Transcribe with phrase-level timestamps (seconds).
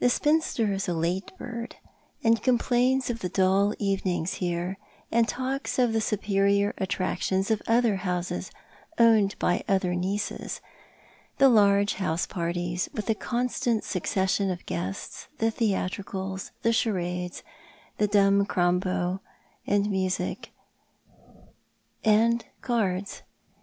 [0.00, 1.76] The spinster is a late bird,
[2.22, 4.76] and complains of the dull evenings here,
[5.10, 8.50] and talks of the superior attractions of otiicr houses
[8.98, 10.60] owned by other nieces—
[11.38, 17.42] the large house parties, with a constant succession of guests, tbe theatricals, the charades,
[17.98, 19.20] and dumb crambo,
[19.66, 20.52] and music,
[22.04, 23.22] and cards.